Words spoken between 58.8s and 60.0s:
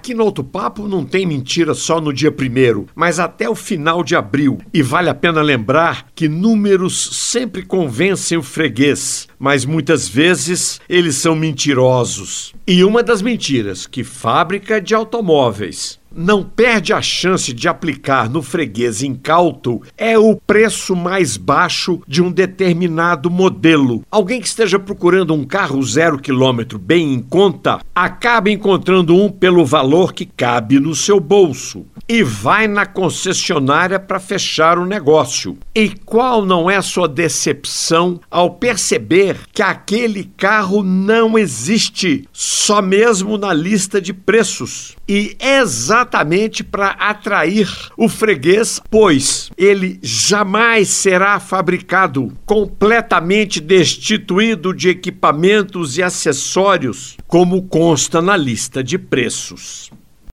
de preços.